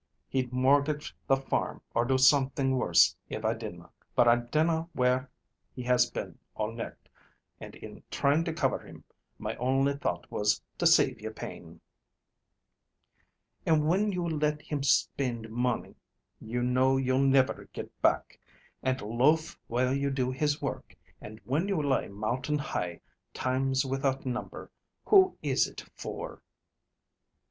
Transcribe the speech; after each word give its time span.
He'd 0.27 0.51
mortgage 0.51 1.15
the 1.27 1.37
farm, 1.37 1.79
or 1.93 2.05
do 2.05 2.17
something 2.17 2.75
worse 2.75 3.15
if 3.29 3.45
I 3.45 3.53
didna; 3.53 3.91
but 4.15 4.27
I 4.27 4.37
dinna 4.37 4.89
WHERE 4.95 5.29
he 5.75 5.83
has 5.83 6.09
been 6.09 6.39
all 6.55 6.71
nicht, 6.71 7.07
and 7.59 7.75
in 7.75 8.01
trying 8.09 8.43
to 8.45 8.51
cover 8.53 8.79
him, 8.79 9.03
my 9.37 9.55
only 9.57 9.93
thought 9.95 10.25
was 10.31 10.59
to 10.79 10.87
save 10.87 11.21
ye 11.21 11.29
pain." 11.29 11.81
"And 13.63 13.83
whin 13.87 14.11
you 14.11 14.27
let 14.27 14.63
him 14.63 14.81
spind 14.81 15.51
money 15.51 15.93
you 16.39 16.63
know 16.63 16.97
you'll 16.97 17.19
never 17.19 17.69
get 17.71 18.01
back, 18.01 18.39
and 18.81 18.99
loaf 19.03 19.55
while 19.67 19.93
you 19.93 20.09
do 20.09 20.31
his 20.31 20.59
work, 20.59 20.95
and 21.21 21.39
when 21.45 21.67
you 21.67 21.79
lie 21.79 22.07
mountain 22.07 22.57
high, 22.57 23.01
times 23.35 23.85
without 23.85 24.25
number, 24.25 24.71
who 25.05 25.37
is 25.43 25.67
it 25.67 25.83
for?" 25.95 26.41